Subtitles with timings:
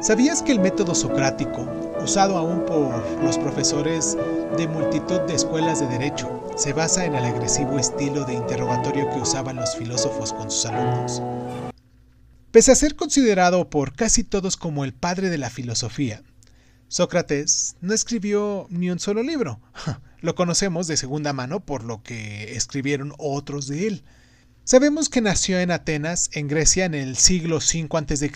[0.00, 1.66] ¿Sabías que el método socrático,
[2.00, 4.16] usado aún por los profesores
[4.56, 9.18] de multitud de escuelas de derecho, se basa en el agresivo estilo de interrogatorio que
[9.18, 11.20] usaban los filósofos con sus alumnos?
[12.52, 16.22] Pese a ser considerado por casi todos como el padre de la filosofía,
[16.86, 19.60] Sócrates no escribió ni un solo libro.
[20.20, 24.04] Lo conocemos de segunda mano por lo que escribieron otros de él.
[24.64, 28.30] Sabemos que nació en Atenas, en Grecia, en el siglo V a.C.,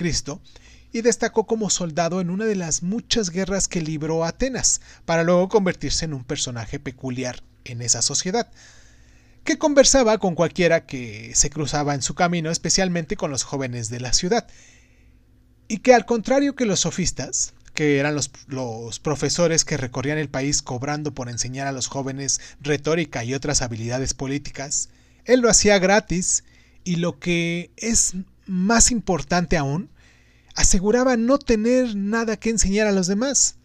[0.92, 5.48] y destacó como soldado en una de las muchas guerras que libró Atenas, para luego
[5.48, 8.50] convertirse en un personaje peculiar en esa sociedad,
[9.44, 14.00] que conversaba con cualquiera que se cruzaba en su camino, especialmente con los jóvenes de
[14.00, 14.46] la ciudad,
[15.66, 20.28] y que al contrario que los sofistas, que eran los, los, profesores que recorrían el
[20.28, 24.90] país cobrando por enseñar a los jóvenes retórica y otras habilidades políticas,
[25.24, 26.44] él lo hacía gratis
[26.84, 28.14] y lo que es
[28.46, 29.88] más importante aún,
[30.54, 33.56] aseguraba no tener nada que enseñar a los demás.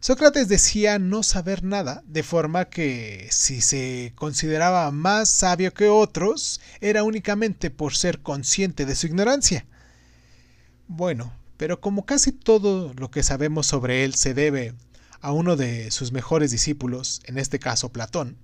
[0.00, 6.60] Sócrates decía no saber nada, de forma que si se consideraba más sabio que otros,
[6.80, 9.66] era únicamente por ser consciente de su ignorancia.
[10.86, 14.74] Bueno, pero como casi todo lo que sabemos sobre él se debe
[15.20, 18.36] a uno de sus mejores discípulos, en este caso Platón,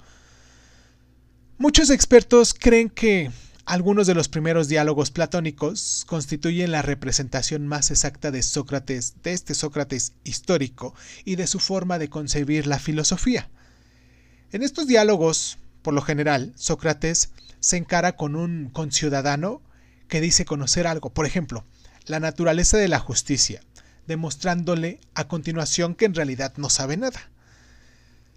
[1.57, 3.31] muchos expertos creen que
[3.67, 9.55] algunos de los primeros diálogos platónicos constituyen la representación más exacta de Sócrates, de este
[9.55, 13.49] Sócrates histórico y de su forma de concebir la filosofía.
[14.53, 19.63] En estos diálogos, por lo general, Sócrates se encara con un conciudadano
[20.09, 21.65] que dice conocer algo, por ejemplo,
[22.07, 23.63] la naturaleza de la justicia,
[24.07, 27.31] demostrándole a continuación que en realidad no sabe nada.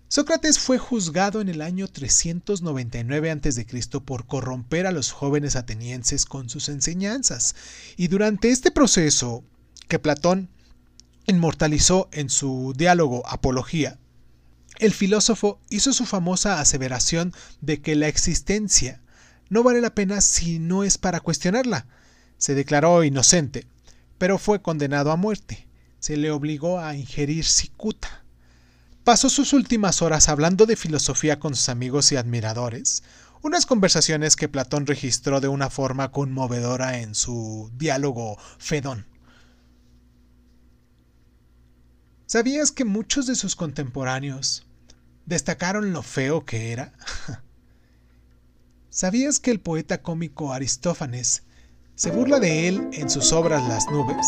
[0.10, 3.66] Sócrates fue juzgado en el año 399 a.C.
[4.06, 7.56] por corromper a los jóvenes atenienses con sus enseñanzas,
[7.98, 9.44] y durante este proceso,
[9.90, 10.50] que Platón
[11.26, 14.00] inmortalizó en su diálogo Apología,
[14.80, 19.02] el filósofo hizo su famosa aseveración de que la existencia
[19.50, 21.86] no vale la pena si no es para cuestionarla.
[22.38, 23.68] Se declaró inocente,
[24.18, 25.68] pero fue condenado a muerte.
[26.00, 28.27] Se le obligó a ingerir cicuta
[29.08, 33.04] pasó sus últimas horas hablando de filosofía con sus amigos y admiradores,
[33.42, 39.06] unas conversaciones que Platón registró de una forma conmovedora en su diálogo Fedón.
[42.26, 44.68] ¿Sabías que muchos de sus contemporáneos
[45.26, 46.92] destacaron lo feo que era?
[48.90, 51.44] ¿Sabías que el poeta cómico Aristófanes
[51.96, 54.28] se burla de él en sus obras Las nubes?